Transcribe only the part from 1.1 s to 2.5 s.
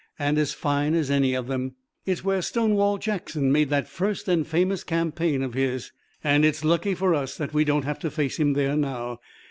any of them." "It's where